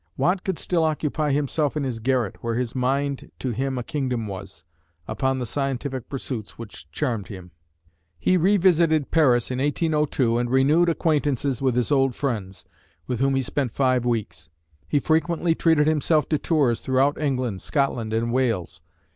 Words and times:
Watt 0.17 0.43
could 0.43 0.57
still 0.57 0.83
occupy 0.83 1.31
himself 1.31 1.77
in 1.77 1.83
his 1.83 1.99
garret, 1.99 2.37
where 2.41 2.55
his 2.55 2.73
"mind 2.73 3.29
to 3.37 3.51
him 3.51 3.77
a 3.77 3.83
Kingdom 3.83 4.25
was," 4.25 4.63
upon 5.07 5.37
the 5.37 5.45
scientific 5.45 6.09
pursuits 6.09 6.57
which 6.57 6.89
charmed 6.91 7.27
him. 7.27 7.51
He 8.17 8.35
revisited 8.35 9.11
Paris 9.11 9.51
in 9.51 9.59
1802 9.59 10.39
and 10.39 10.49
renewed 10.49 10.89
acquaintances 10.89 11.61
with 11.61 11.75
his 11.75 11.91
old 11.91 12.15
friends, 12.15 12.65
with 13.05 13.19
whom 13.19 13.35
he 13.35 13.43
spent 13.43 13.73
five 13.75 14.03
weeks. 14.03 14.49
He 14.87 14.97
frequently 14.99 15.53
treated 15.53 15.85
himself 15.85 16.27
to 16.29 16.39
tours 16.39 16.81
throughout 16.81 17.21
England, 17.21 17.61
Scotland 17.61 18.11
and 18.11 18.33
Wales. 18.33 18.81